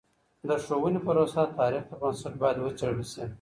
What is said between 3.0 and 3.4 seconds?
سي.